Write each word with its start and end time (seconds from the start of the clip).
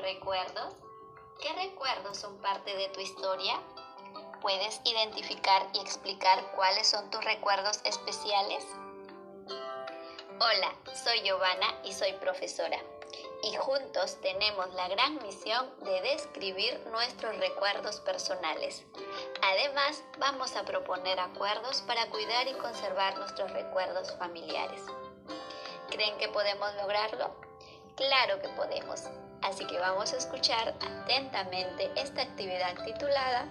recuerdos? 0.00 0.74
¿Qué 1.40 1.52
recuerdos 1.54 2.16
son 2.18 2.38
parte 2.38 2.76
de 2.76 2.88
tu 2.90 3.00
historia? 3.00 3.60
¿Puedes 4.40 4.80
identificar 4.84 5.68
y 5.74 5.80
explicar 5.80 6.52
cuáles 6.56 6.88
son 6.88 7.10
tus 7.10 7.24
recuerdos 7.24 7.80
especiales? 7.84 8.64
Hola, 10.40 10.74
soy 11.04 11.20
Giovanna 11.22 11.66
y 11.84 11.92
soy 11.92 12.12
profesora. 12.14 12.78
Y 13.42 13.56
juntos 13.56 14.20
tenemos 14.20 14.72
la 14.74 14.88
gran 14.88 15.20
misión 15.22 15.68
de 15.84 16.00
describir 16.00 16.80
nuestros 16.92 17.36
recuerdos 17.38 18.00
personales. 18.00 18.84
Además, 19.42 20.02
vamos 20.18 20.54
a 20.56 20.64
proponer 20.64 21.18
acuerdos 21.18 21.82
para 21.82 22.08
cuidar 22.10 22.46
y 22.48 22.54
conservar 22.54 23.18
nuestros 23.18 23.52
recuerdos 23.52 24.16
familiares. 24.16 24.82
¿Creen 25.90 26.16
que 26.18 26.28
podemos 26.28 26.72
lograrlo? 26.76 27.34
Claro 27.96 28.40
que 28.40 28.48
podemos. 28.50 29.02
Así 29.42 29.66
que 29.66 29.78
vamos 29.78 30.12
a 30.12 30.16
escuchar 30.16 30.74
atentamente 30.80 31.90
esta 31.96 32.22
actividad 32.22 32.74
titulada 32.84 33.46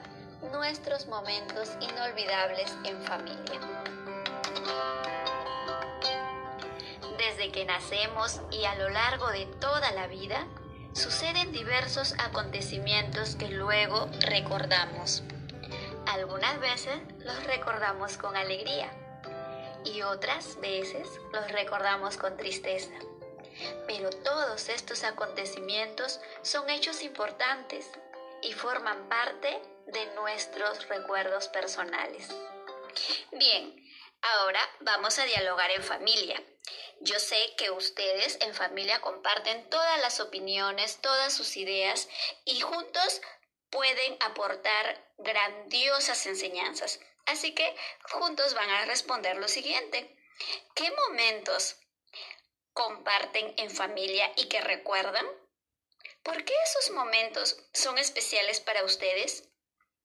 Nuestros 0.52 1.08
momentos 1.08 1.70
inolvidables 1.82 2.76
en 2.84 3.02
familia. 3.04 3.60
Desde 7.18 7.52
que 7.52 7.66
nacemos 7.66 8.42
y 8.50 8.66
a 8.66 8.76
lo 8.76 8.90
largo 8.90 9.28
de 9.30 9.46
toda 9.60 9.92
la 9.92 10.08
vida, 10.08 10.48
suceden 10.94 11.52
diversos 11.52 12.16
acontecimientos 12.18 13.36
que 13.36 13.50
luego 13.50 14.10
recordamos. 14.22 15.24
Algunas 16.08 16.60
veces 16.60 17.00
los 17.20 17.44
recordamos 17.44 18.18
con 18.18 18.36
alegría 18.36 18.92
y 19.86 20.02
otras 20.02 20.60
veces 20.60 21.08
los 21.32 21.52
recordamos 21.52 22.18
con 22.18 22.36
tristeza. 22.38 22.92
Pero 23.88 24.10
todos 24.10 24.70
estos 24.70 25.04
acontecimientos 25.04 26.20
son 26.42 26.70
hechos 26.70 27.02
importantes 27.04 27.86
y 28.42 28.54
forman 28.54 29.08
parte 29.10 29.62
de 29.88 30.06
nuestros 30.16 30.88
recuerdos 30.88 31.48
personales. 31.50 32.30
Bien, 33.32 33.76
ahora 34.22 34.60
vamos 34.80 35.20
a 35.20 35.26
dialogar 35.26 35.72
en 35.72 35.84
familia. 35.84 36.42
Yo 37.00 37.20
sé 37.20 37.56
que 37.58 37.72
ustedes 37.72 38.38
en 38.42 38.54
familia 38.54 39.02
comparten 39.02 39.70
todas 39.70 40.00
las 40.02 40.20
opiniones, 40.20 41.00
todas 41.02 41.34
sus 41.34 41.58
ideas 41.58 42.08
y 42.46 42.62
juntos 42.62 43.22
pueden 43.72 44.18
aportar 44.20 45.04
grandiosas 45.18 46.26
enseñanzas. 46.28 47.00
Así 47.26 47.56
que 47.56 47.76
juntos 48.12 48.54
van 48.54 48.70
a 48.70 48.86
responder 48.86 49.38
lo 49.38 49.48
siguiente. 49.48 50.16
¿Qué 50.76 50.92
momentos 50.92 51.78
comparten 52.74 53.54
en 53.58 53.70
familia 53.70 54.32
y 54.38 54.46
que 54.46 54.62
recuerdan? 54.62 55.26
¿Por 56.24 56.44
qué 56.46 56.54
esos 56.64 56.94
momentos 56.94 57.58
son 57.74 57.98
especiales 57.98 58.60
para 58.60 58.84
ustedes? 58.84 59.50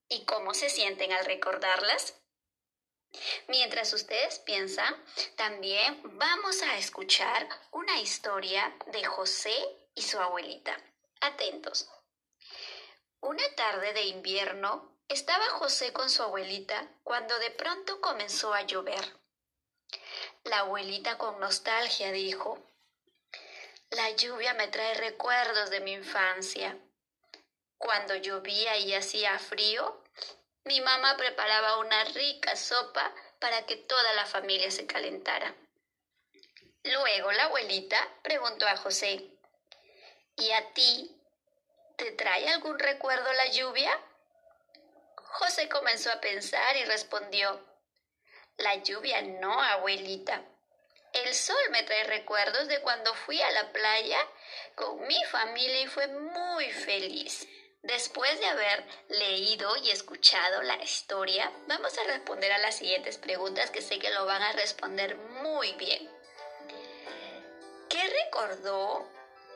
¿Y 0.09 0.25
cómo 0.25 0.55
se 0.55 0.71
sienten 0.71 1.13
al 1.13 1.25
recordarlas? 1.25 2.15
Mientras 3.49 3.93
ustedes 3.93 4.39
piensan, 4.41 4.95
también 5.37 6.01
vamos 6.19 6.63
a 6.63 6.77
escuchar 6.79 7.49
una 7.71 7.99
historia 8.01 8.77
de 8.87 9.05
José 9.05 9.55
y 9.95 10.03
su 10.03 10.19
abuelita. 10.19 10.77
Atentos. 11.21 11.89
Una 13.21 13.55
tarde 13.55 13.93
de 13.93 14.03
invierno 14.03 14.97
estaba 15.09 15.49
José 15.51 15.93
con 15.93 16.11
su 16.11 16.23
abuelita 16.23 16.89
cuando 17.03 17.39
de 17.39 17.51
pronto 17.51 18.01
comenzó 18.01 18.53
a 18.53 18.63
llover. 18.63 19.17
La 20.49 20.61
abuelita 20.61 21.19
con 21.19 21.41
nostalgia 21.41 22.13
dijo, 22.13 22.57
La 23.91 24.11
lluvia 24.11 24.55
me 24.55 24.69
trae 24.69 24.95
recuerdos 24.95 25.71
de 25.71 25.81
mi 25.81 25.93
infancia. 25.93 26.79
Cuando 27.79 28.15
llovía 28.15 28.77
y 28.77 28.95
hacía 28.95 29.37
frío, 29.41 30.05
mi 30.65 30.81
mamá 30.81 31.17
preparaba 31.17 31.79
una 31.79 32.05
rica 32.05 32.55
sopa 32.55 33.13
para 33.41 33.67
que 33.67 33.77
toda 33.77 34.15
la 34.15 34.25
familia 34.25 34.71
se 34.71 34.87
calentara. 34.87 35.53
Luego 36.85 37.33
la 37.33 37.45
abuelita 37.47 37.99
preguntó 38.23 38.69
a 38.69 38.77
José, 38.77 39.29
¿y 40.37 40.53
a 40.53 40.73
ti 40.75 41.21
te 41.97 42.13
trae 42.13 42.49
algún 42.51 42.79
recuerdo 42.79 43.33
la 43.33 43.47
lluvia? 43.49 43.99
José 45.17 45.69
comenzó 45.69 46.13
a 46.13 46.21
pensar 46.21 46.77
y 46.77 46.85
respondió, 46.85 47.61
la 48.59 48.77
lluvia 48.77 49.23
no, 49.23 49.61
abuelita. 49.61 50.43
El 51.13 51.35
sol 51.35 51.57
me 51.71 51.83
trae 51.83 52.05
recuerdos 52.05 52.69
de 52.69 52.81
cuando 52.81 53.15
fui 53.15 53.41
a 53.41 53.51
la 53.51 53.73
playa 53.73 54.19
con 54.75 55.07
mi 55.07 55.23
familia 55.25 55.81
y 55.81 55.87
fue 55.87 56.07
muy 56.09 56.71
feliz. 56.71 57.47
Después 57.83 58.41
de 58.41 58.47
haber 58.47 58.85
leído 59.09 59.77
y 59.77 59.91
escuchado 59.91 60.63
la 60.63 60.83
historia, 60.83 61.53
vamos 61.69 61.97
a 61.99 62.05
responder 62.05 62.53
a 62.53 62.59
las 62.59 62.77
siguientes 62.77 63.17
preguntas 63.17 63.71
que 63.71 63.81
sé 63.81 63.99
que 63.99 64.11
lo 64.11 64.27
van 64.27 64.43
a 64.43 64.53
responder 64.53 65.17
muy 65.17 65.73
bien. 65.75 66.11
¿Qué 67.89 68.03
recordó 68.25 69.09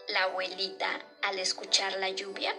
la 0.08 0.24
abuelita 0.24 1.00
al 1.22 1.38
escuchar 1.38 1.94
la 1.94 2.10
lluvia? 2.10 2.54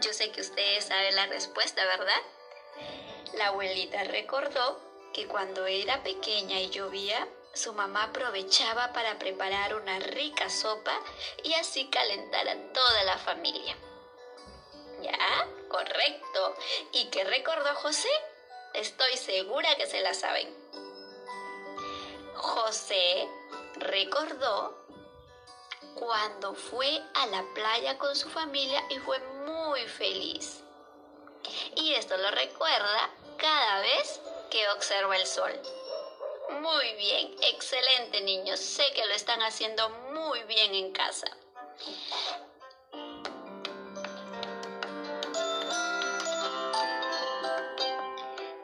Yo 0.00 0.12
sé 0.12 0.30
que 0.30 0.42
ustedes 0.42 0.84
saben 0.84 1.16
la 1.16 1.26
respuesta, 1.26 1.84
¿verdad? 1.86 2.20
La 3.34 3.48
abuelita 3.48 4.02
recordó 4.04 4.80
que 5.12 5.26
cuando 5.26 5.66
era 5.66 6.02
pequeña 6.02 6.60
y 6.60 6.70
llovía, 6.70 7.28
su 7.52 7.72
mamá 7.72 8.04
aprovechaba 8.04 8.92
para 8.92 9.18
preparar 9.18 9.74
una 9.74 9.98
rica 9.98 10.48
sopa 10.48 10.92
y 11.42 11.52
así 11.54 11.88
calentar 11.88 12.48
a 12.48 12.72
toda 12.72 13.04
la 13.04 13.18
familia. 13.18 13.76
¿Ya? 15.02 15.48
Correcto. 15.68 16.56
¿Y 16.92 17.06
qué 17.06 17.24
recordó 17.24 17.74
José? 17.76 18.10
Estoy 18.74 19.16
segura 19.16 19.74
que 19.76 19.86
se 19.86 20.00
la 20.00 20.14
saben. 20.14 20.48
José 22.34 23.28
recordó 23.76 24.76
cuando 25.94 26.54
fue 26.54 27.02
a 27.14 27.26
la 27.26 27.44
playa 27.54 27.98
con 27.98 28.14
su 28.14 28.28
familia 28.28 28.82
y 28.90 28.98
fue 28.98 29.18
muy 29.46 29.80
feliz. 29.86 30.62
Y 31.76 31.94
esto 31.94 32.16
lo 32.16 32.30
recuerda 32.30 33.10
cada 33.40 33.80
vez 33.80 34.20
que 34.50 34.68
observa 34.68 35.16
el 35.16 35.26
sol. 35.26 35.52
Muy 36.60 36.94
bien, 36.96 37.34
excelente 37.42 38.20
niños. 38.20 38.60
Sé 38.60 38.84
que 38.94 39.06
lo 39.06 39.14
están 39.14 39.40
haciendo 39.42 39.88
muy 40.12 40.42
bien 40.44 40.74
en 40.74 40.92
casa. 40.92 41.26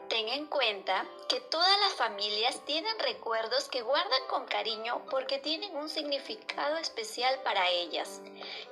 Ten 0.09 0.29
en 0.29 0.45
cuenta 0.45 1.05
que 1.27 1.39
todas 1.39 1.79
las 1.79 1.93
familias 1.93 2.63
tienen 2.65 2.99
recuerdos 2.99 3.69
que 3.69 3.81
guardan 3.81 4.27
con 4.29 4.45
cariño 4.45 5.03
porque 5.09 5.39
tienen 5.39 5.75
un 5.75 5.89
significado 5.89 6.77
especial 6.77 7.39
para 7.43 7.69
ellas 7.69 8.21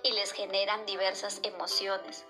y 0.04 0.12
les 0.12 0.32
generan 0.34 0.86
diversas 0.86 1.40
emociones. 1.44 2.26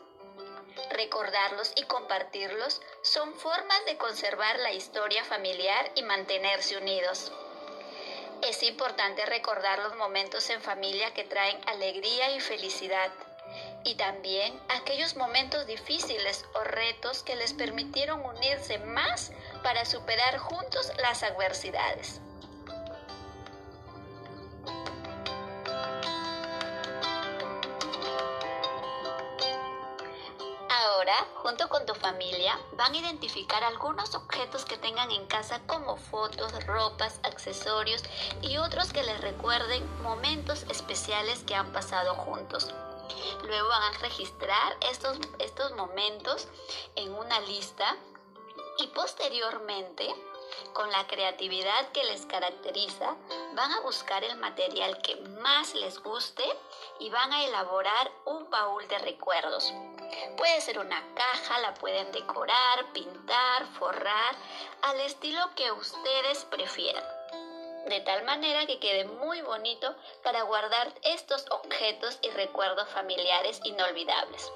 Recordarlos 0.91 1.71
y 1.75 1.83
compartirlos 1.83 2.81
son 3.01 3.33
formas 3.33 3.85
de 3.85 3.97
conservar 3.97 4.59
la 4.59 4.73
historia 4.73 5.23
familiar 5.23 5.91
y 5.95 6.03
mantenerse 6.03 6.77
unidos. 6.77 7.31
Es 8.41 8.61
importante 8.63 9.25
recordar 9.25 9.79
los 9.79 9.95
momentos 9.95 10.49
en 10.49 10.61
familia 10.61 11.13
que 11.13 11.23
traen 11.23 11.57
alegría 11.67 12.35
y 12.35 12.39
felicidad 12.39 13.11
y 13.83 13.95
también 13.95 14.59
aquellos 14.69 15.15
momentos 15.15 15.65
difíciles 15.67 16.45
o 16.55 16.63
retos 16.63 17.23
que 17.23 17.35
les 17.35 17.53
permitieron 17.53 18.23
unirse 18.25 18.79
más 18.79 19.31
para 19.63 19.85
superar 19.85 20.37
juntos 20.37 20.91
las 20.97 21.23
adversidades. 21.23 22.19
Junto 31.35 31.67
con 31.69 31.85
tu 31.85 31.93
familia, 31.95 32.59
van 32.73 32.93
a 32.93 32.97
identificar 32.97 33.63
algunos 33.63 34.15
objetos 34.15 34.65
que 34.65 34.77
tengan 34.77 35.11
en 35.11 35.25
casa 35.27 35.61
como 35.67 35.97
fotos, 35.97 36.65
ropas, 36.65 37.19
accesorios 37.23 38.03
y 38.41 38.57
otros 38.57 38.91
que 38.91 39.03
les 39.03 39.19
recuerden 39.21 39.83
momentos 40.01 40.63
especiales 40.69 41.43
que 41.43 41.55
han 41.55 41.71
pasado 41.71 42.15
juntos. 42.15 42.73
Luego 43.43 43.69
van 43.69 43.95
a 43.95 43.97
registrar 43.99 44.77
estos, 44.89 45.19
estos 45.39 45.71
momentos 45.75 46.47
en 46.95 47.13
una 47.13 47.39
lista 47.41 47.95
y 48.79 48.87
posteriormente 48.87 50.13
con 50.73 50.91
la 50.91 51.07
creatividad 51.07 51.91
que 51.91 52.03
les 52.03 52.25
caracteriza, 52.25 53.15
van 53.55 53.71
a 53.71 53.79
buscar 53.81 54.23
el 54.23 54.35
material 54.37 55.01
que 55.01 55.15
más 55.15 55.73
les 55.75 55.97
guste 55.99 56.43
y 56.99 57.09
van 57.09 57.31
a 57.31 57.45
elaborar 57.45 58.11
un 58.25 58.49
baúl 58.49 58.87
de 58.87 58.99
recuerdos. 58.99 59.73
Puede 60.37 60.61
ser 60.61 60.79
una 60.79 61.01
caja, 61.15 61.59
la 61.59 61.73
pueden 61.73 62.11
decorar, 62.11 62.91
pintar, 62.93 63.65
forrar, 63.79 64.35
al 64.81 64.99
estilo 64.99 65.39
que 65.55 65.71
ustedes 65.71 66.45
prefieran. 66.45 67.03
de 67.85 68.01
tal 68.01 68.23
manera 68.25 68.65
que 68.65 68.79
quede 68.79 69.05
muy 69.05 69.41
bonito 69.41 69.95
para 70.23 70.41
guardar 70.41 70.91
estos 71.03 71.45
objetos 71.51 72.17
y 72.23 72.31
recuerdos 72.31 72.89
familiares 72.89 73.61
inolvidables. 73.63 74.51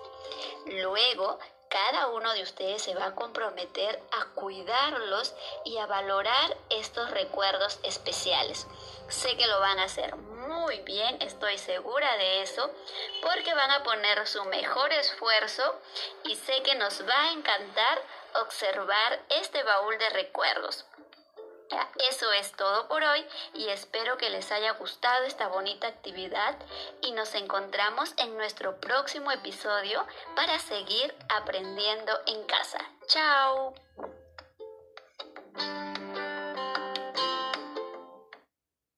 Luego, 0.65 1.37
cada 1.69 2.07
uno 2.07 2.33
de 2.33 2.41
ustedes 2.41 2.81
se 2.81 2.95
va 2.95 3.05
a 3.05 3.15
comprometer 3.15 4.01
a 4.11 4.33
cuidarlos 4.33 5.35
y 5.63 5.77
a 5.77 5.85
valorar 5.85 6.57
estos 6.71 7.11
recuerdos 7.11 7.79
especiales. 7.83 8.65
Sé 9.09 9.35
que 9.37 9.47
lo 9.47 9.59
van 9.59 9.79
a 9.79 9.83
hacer 9.83 10.15
muy 10.15 10.81
bien, 10.81 11.21
estoy 11.21 11.57
segura 11.57 12.15
de 12.17 12.41
eso, 12.43 12.69
porque 13.21 13.53
van 13.53 13.71
a 13.71 13.83
poner 13.83 14.27
su 14.27 14.43
mejor 14.45 14.91
esfuerzo 14.93 15.79
y 16.23 16.35
sé 16.35 16.61
que 16.63 16.75
nos 16.75 17.07
va 17.07 17.21
a 17.21 17.31
encantar 17.31 18.01
observar 18.41 19.19
este 19.29 19.63
baúl 19.63 19.97
de 19.97 20.09
recuerdos. 20.09 20.85
Eso 22.09 22.31
es 22.33 22.51
todo 22.53 22.87
por 22.87 23.03
hoy 23.03 23.25
y 23.53 23.69
espero 23.69 24.17
que 24.17 24.29
les 24.29 24.51
haya 24.51 24.71
gustado 24.71 25.25
esta 25.25 25.47
bonita 25.47 25.87
actividad 25.87 26.55
y 27.01 27.11
nos 27.11 27.35
encontramos 27.35 28.13
en 28.17 28.35
nuestro 28.37 28.79
próximo 28.79 29.31
episodio 29.31 30.05
para 30.35 30.57
seguir 30.59 31.15
aprendiendo 31.29 32.19
en 32.25 32.43
casa. 32.45 32.79
¡Chao! 33.07 33.75